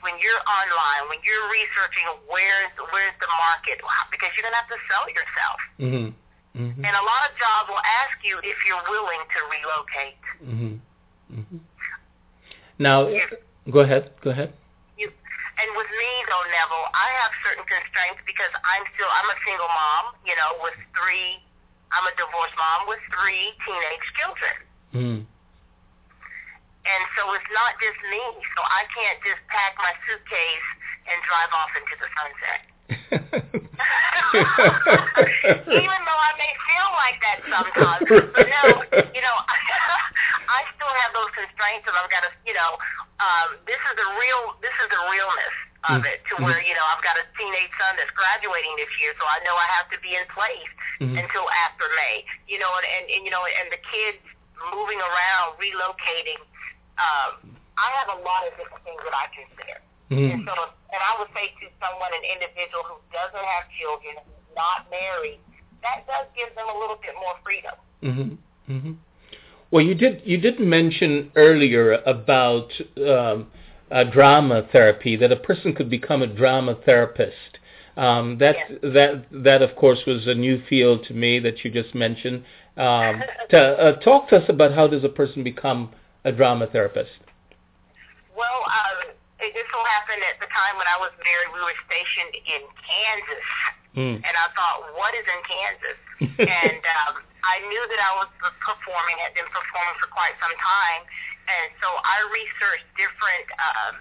[0.02, 4.82] when you're online, when you're researching where's where's the market, because you're gonna have to
[4.89, 5.60] sell yourself.
[5.78, 6.08] Mhm.
[6.58, 6.82] Mhm.
[6.82, 10.23] And a lot of jobs will ask you if you're willing to relocate.
[10.41, 10.73] Mhm.
[11.30, 11.60] Mhm.
[12.78, 13.10] Now,
[13.69, 14.13] go ahead.
[14.21, 14.54] Go ahead.
[14.97, 15.13] you
[15.58, 19.69] and with me though Neville, I have certain constraints because I'm still I'm a single
[19.69, 21.41] mom, you know, with three
[21.91, 24.56] I'm a divorced mom with three teenage children.
[24.93, 25.26] Mm.
[26.88, 28.23] And so it's not just me.
[28.56, 30.67] So I can't just pack my suitcase
[31.12, 32.62] and drive off into the sunset.
[35.67, 38.04] Even though I may feel like that sometimes.
[38.08, 38.63] But no,
[39.12, 39.38] you know,
[40.58, 42.80] I still have those constraints and I've got to, you know,
[43.19, 45.56] um, this is the real, this is the realness
[45.91, 49.15] of it to where, you know, I've got a teenage son that's graduating this year,
[49.15, 51.13] so I know I have to be in place Mhm.
[51.13, 54.17] until after May, you know, and, and, and, you know, and the kids
[54.73, 56.41] moving around, relocating,
[56.97, 59.77] um, I have a lot of different things that I consider.
[60.10, 60.45] And Mhm.
[60.47, 60.53] so,
[60.93, 65.39] and I would say to someone, an individual who doesn't have children, who's not married,
[65.83, 67.75] that does give them a little bit more freedom.
[68.01, 68.38] Mhm.
[68.69, 68.97] Mhm.
[69.69, 73.51] Well, you did you did mention earlier about um,
[73.91, 77.60] uh, drama therapy that a person could become a drama therapist.
[77.97, 78.79] Um, that Yes.
[78.81, 82.45] that that of course was a new field to me that you just mentioned.
[82.77, 85.91] Um, to, uh, talk to us about how does a person become
[86.25, 87.12] a drama therapist?
[88.36, 91.77] Well, um, it just so happened at the time when I was married, we were
[91.86, 93.47] stationed in Kansas,
[93.97, 94.21] Mm.
[94.21, 95.97] and I thought, what is in Kansas?
[96.38, 98.30] and um, I knew that I was
[98.62, 101.01] performing, had been performing for quite some time,
[101.49, 103.47] and so I researched different.
[103.58, 103.93] Um,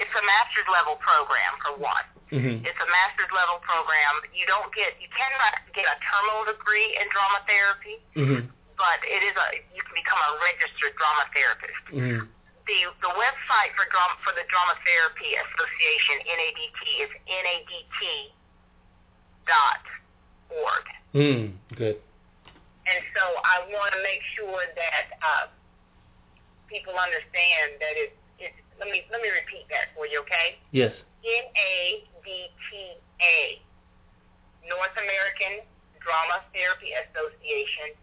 [0.00, 2.06] it's a master's level program for one.
[2.32, 2.64] Mhm.
[2.64, 4.24] It's a master's level program.
[4.32, 8.48] You don't get, you cannot get a terminal degree in drama therapy, Mhm.
[8.82, 11.78] But it is a, you can become a registered drama therapist.
[11.94, 12.26] Mhm.
[12.66, 18.34] The the website for drama for the Drama Therapy Association (NADT) is nadt
[19.46, 19.82] dot
[20.50, 20.86] org.
[21.14, 21.58] Mm.
[21.74, 21.98] Good.
[22.86, 25.46] And so I want to make sure that uh,
[26.70, 28.58] people understand that it, it's.
[28.78, 30.58] Let me let me repeat that for you, okay?
[30.70, 30.94] Yes.
[31.22, 32.02] NADTA,
[34.66, 35.66] North American
[35.98, 37.94] Drama Therapy Association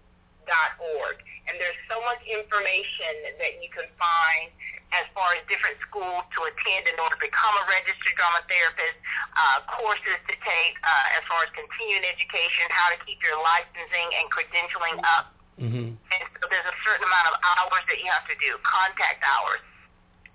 [0.50, 1.22] dot org.
[1.46, 4.50] And there's so much information that you can find
[4.90, 8.98] as far as different schools to attend in order to become a registered drama therapist,
[9.38, 14.10] uh, courses to take uh, as far as continuing education, how to keep your licensing
[14.18, 15.30] and credentialing up.
[15.62, 15.94] Mhm.
[15.94, 19.62] And so there's a certain amount of hours that you have to do, contact hours.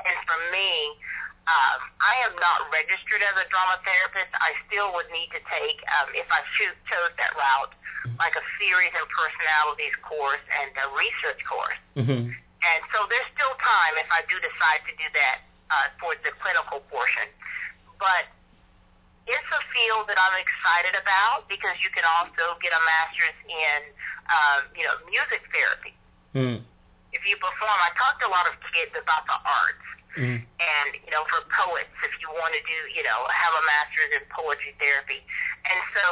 [0.05, 1.01] And for me,
[1.45, 4.33] um, I am not registered as a drama therapist.
[4.41, 7.77] I still would need to take, um, if I choose, chose that route,
[8.17, 11.81] like a series and personalities course and a research course.
[12.01, 12.33] Mm-hmm.
[12.33, 15.39] And so there's still time if I do decide to do that
[15.69, 17.29] uh, for the clinical portion.
[18.01, 18.33] But
[19.29, 23.81] it's a field that I'm excited about because you can also get a master's in,
[24.33, 25.93] um, you know, music therapy.
[26.33, 26.59] Mm.
[27.13, 29.85] If you perform, I talk to a lot of kids about the arts.
[30.15, 30.39] Mm.
[30.39, 34.13] And, you know, for poets, if you want to do, you know, have a master's
[34.15, 35.23] in poetry therapy.
[35.67, 36.07] And so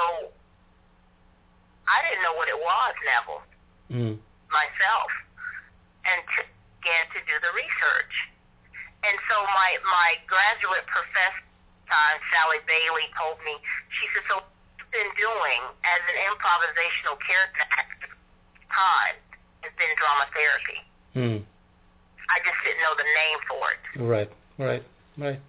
[1.86, 3.44] I didn't know what it was, Neville,
[3.92, 4.14] Mm.
[4.50, 5.10] myself,
[6.08, 6.40] and to,
[6.80, 8.14] began to do the research.
[9.06, 11.46] And so my, my graduate professor,
[11.90, 13.54] uh, Sally Bailey, told me,
[13.94, 18.10] she said, so what you've been doing as an improvisational character actor
[18.72, 19.14] time
[19.62, 20.80] has been drama therapy.
[21.14, 21.38] Mm.
[22.32, 23.80] I just didn't know the name for it.
[24.00, 24.82] Right, right,
[25.18, 25.40] right.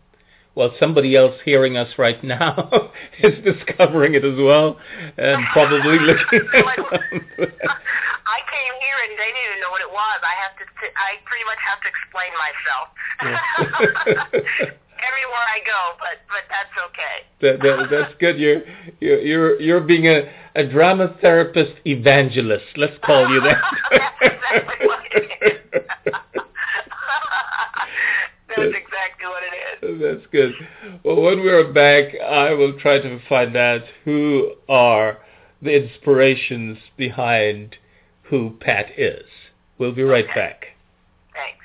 [0.56, 2.92] Well, somebody else hearing us right now
[3.24, 4.78] is discovering it as well,
[5.18, 6.46] and probably looking
[8.24, 10.20] I came here and they didn't even know what it was.
[10.22, 10.66] I have to.
[10.78, 12.94] T- I pretty much have to explain myself
[15.04, 17.26] everywhere I go, but but that's okay.
[17.42, 18.38] that, that, that's good.
[18.38, 18.62] You're
[19.00, 22.78] you're you're you're being a, a drama therapist evangelist.
[22.78, 23.58] Let's call you that.
[23.90, 26.14] that's exactly what it is.
[28.50, 30.02] that's exactly what it is.
[30.02, 30.54] That's good.
[31.04, 35.18] Well, when we're back, I will try to find out who are
[35.62, 37.78] the inspirations behind
[38.24, 39.26] who Pat is.
[39.78, 40.34] We'll be right Okay.
[40.36, 40.66] back.
[41.34, 41.64] Thanks.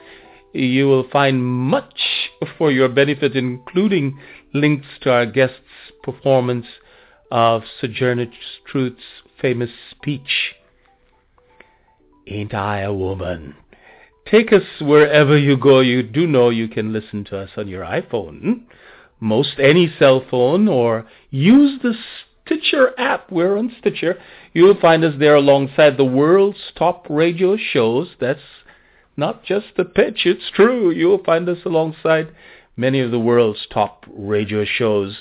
[0.53, 2.29] You will find much
[2.59, 4.21] for your benefit, including
[4.53, 5.59] links to our guest's
[6.03, 6.67] performance
[7.31, 8.27] of Sojourner
[8.67, 9.01] Truth's
[9.41, 10.55] famous speech,
[12.27, 13.55] Ain't I a Woman?
[14.31, 15.81] Take us wherever you go.
[15.81, 18.63] You do know you can listen to us on your iPhone,
[19.21, 21.95] most any cell phone, or use the
[22.45, 23.31] Stitcher app.
[23.31, 24.19] We're on Stitcher.
[24.53, 28.09] You'll find us there alongside the world's top radio shows.
[28.21, 28.41] That's
[29.17, 30.91] not just the pitch, it's true.
[30.91, 32.35] You'll find us alongside
[32.77, 35.19] many of the world's top radio shows.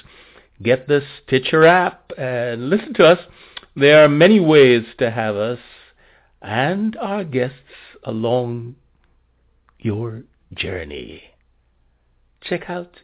[0.62, 3.20] Get the Stitcher app and listen to us.
[3.76, 5.60] There are many ways to have us
[6.42, 7.58] and our guests
[8.04, 8.76] along
[9.84, 10.24] your
[10.54, 11.24] journey.
[12.42, 13.00] Check out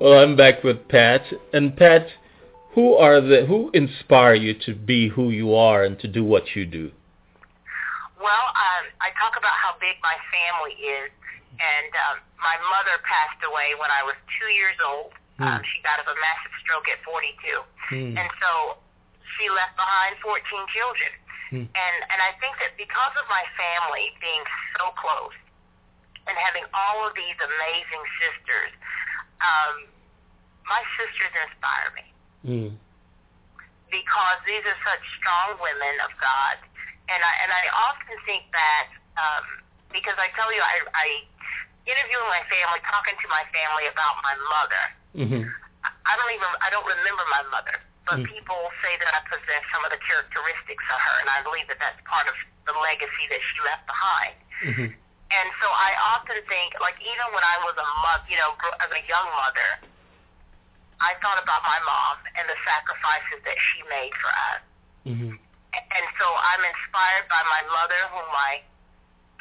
[0.00, 1.22] Well, I'm back with Pat.
[1.52, 2.06] And Pat,
[2.74, 6.56] who are the who inspire you to be who you are and to do what
[6.56, 6.90] you do?
[8.22, 11.10] Well, um, I talk about how big my family is,
[11.58, 15.10] and um, my mother passed away when I was two years old.
[15.42, 15.64] Um, Hmm.
[15.74, 17.34] she died of a massive stroke at 42,
[17.90, 18.14] Hmm.
[18.14, 18.78] and so
[19.34, 20.38] she left behind 14
[20.70, 21.10] children.
[21.50, 21.66] Hmm.
[21.74, 24.44] And and I think that because of my family being
[24.78, 25.34] so close
[26.30, 28.70] and having all of these amazing sisters,
[29.42, 29.90] um,
[30.64, 32.06] my sisters inspire me
[32.46, 32.70] Mm.
[33.90, 36.56] because these are such strong women of God,
[37.08, 38.86] and I and I often think that
[39.18, 39.44] um,
[39.90, 41.06] because I tell you, I, I
[41.84, 44.84] interviewing my family, talking to my family about my mother.
[45.18, 45.42] Mm-hmm.
[45.82, 47.76] I don't even I don't remember my mother,
[48.06, 48.26] but Mm.
[48.30, 51.78] people say that I possess some of the characteristics of her, and I believe that
[51.78, 52.34] that's part of
[52.66, 54.34] the legacy that she left behind.
[54.62, 54.88] Mm-hmm.
[55.32, 58.52] And so I often think, like even when I was a mother, you know,
[58.84, 59.70] as a young mother,
[61.00, 64.60] I thought about my mom and the sacrifices that she made for us.
[65.08, 65.34] Mm-hmm.
[65.92, 68.64] And so I'm inspired by my mother, whom I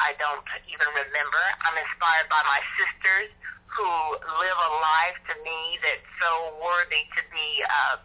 [0.01, 1.43] I don't even remember.
[1.61, 3.29] I'm inspired by my sisters
[3.69, 3.87] who
[4.17, 7.95] live a life to me that's so worthy to be uh,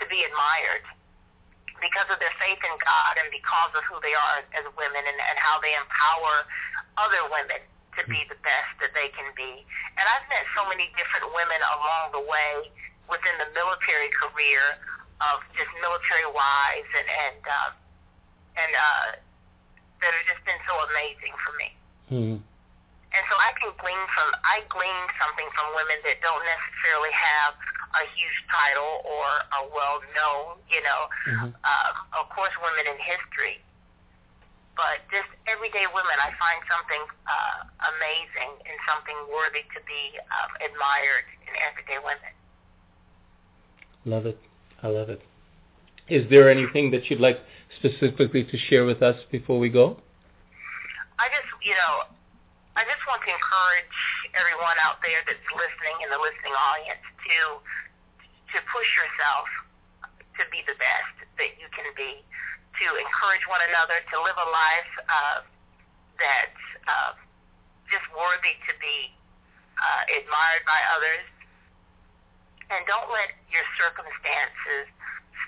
[0.00, 0.82] to be admired
[1.78, 5.18] because of their faith in God and because of who they are as women and,
[5.20, 6.48] and how they empower
[6.98, 7.60] other women
[7.94, 9.62] to be the best that they can be.
[10.00, 12.72] And I've met so many different women along the way
[13.06, 14.80] within the military career
[15.22, 17.70] of just military wives and and uh,
[18.58, 19.08] and uh,
[20.02, 21.68] that have just been so amazing for me.
[22.10, 22.38] Mm-hmm.
[23.14, 27.54] And so I can glean from I glean something from women that don't necessarily have
[27.94, 31.00] a huge title or are well known, you know.
[31.30, 31.54] Mhm.
[31.62, 33.62] Uh, of course, women in history,
[34.74, 37.58] but just everyday women, I find something uh,
[37.94, 42.34] amazing and something worthy to be um, admired in everyday women.
[44.04, 44.38] Love it.
[44.84, 45.24] I love it.
[46.12, 47.40] Is there anything that you'd like
[47.80, 49.96] specifically to share with us before we go?
[51.16, 52.04] I just, you know,
[52.76, 53.96] I just want to encourage
[54.36, 57.64] everyone out there that's listening in the listening audience to
[58.52, 59.48] to push yourself
[60.36, 62.22] to be the best that you can be,
[62.78, 65.38] to encourage one another to live a life uh,
[66.20, 67.18] that's uh,
[67.90, 69.10] just worthy to be
[69.80, 71.24] uh, admired by others,
[72.72, 74.88] and don't let your circumstances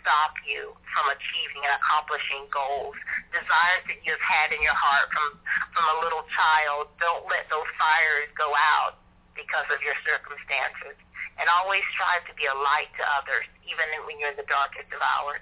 [0.02, 2.94] stop you from achieving and accomplishing goals,
[3.34, 5.40] desires that you've had in your heart from
[5.74, 6.92] from a little child.
[7.02, 9.02] Don't let those fires go out
[9.34, 10.94] because of your circumstances
[11.36, 14.88] and always strive to be a light to others, even when you're in the darkest
[14.92, 15.40] of hours.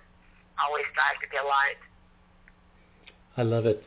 [0.59, 1.81] Always strive to be a light.
[3.37, 3.83] I love it.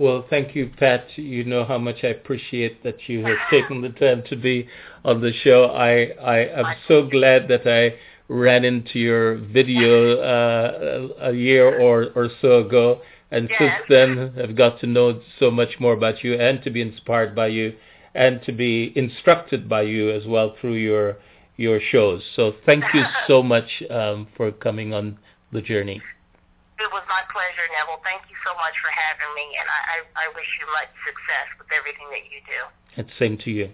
[0.00, 1.04] Well, thank you, Pat.
[1.16, 4.68] You know how much I appreciate that you have taken the time to be
[5.04, 5.64] on the show.
[5.64, 7.96] I, I am so glad that I
[8.28, 13.58] ran into your video uh, a year or, or so ago, and Yes.
[13.58, 17.34] since then I've got to know so much more about you and to be inspired
[17.34, 17.76] by you
[18.14, 21.16] and to be instructed by you as well through your
[21.56, 22.22] your shows.
[22.34, 25.18] So thank you so much um, for coming on
[25.52, 26.00] the journey.
[26.80, 28.00] It was my pleasure, Neville.
[28.02, 31.46] Thank you so much for having me, and I, I, I wish you much success
[31.60, 32.60] with everything that you do.
[32.96, 33.68] And same to you.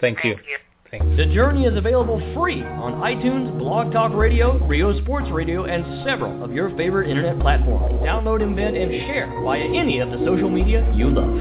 [0.00, 0.34] Thank you.
[0.34, 0.58] Thank you.
[0.90, 1.06] Thanks.
[1.16, 6.44] The Journey is available free on iTunes, Blog Talk Radio, Ryo Sports Radio, and several
[6.44, 8.00] of your favorite internet platforms.
[8.02, 11.40] Download, embed, and share via any of the social media you love.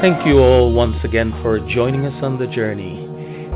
[0.00, 3.06] Thank you all once again for joining us on the journey.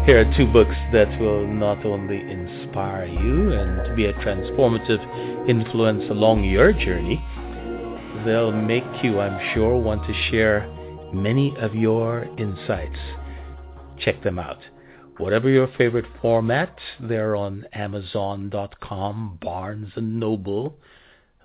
[0.07, 6.05] Here are two books that will not only inspire you and be a transformative influence
[6.11, 7.22] along your journey,
[8.24, 10.68] they'll make you, I'm sure, want to share
[11.13, 12.99] many of your insights.
[13.99, 14.61] Check them out.
[15.19, 20.79] Whatever your favorite format, they're on Amazon.com, Barnes & Noble,